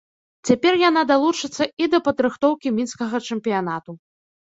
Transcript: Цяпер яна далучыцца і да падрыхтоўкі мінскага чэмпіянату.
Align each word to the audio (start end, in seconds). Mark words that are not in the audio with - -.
Цяпер 0.49 0.73
яна 0.89 1.03
далучыцца 1.11 1.63
і 1.83 1.91
да 1.93 2.01
падрыхтоўкі 2.09 2.67
мінскага 2.81 3.25
чэмпіянату. 3.33 4.01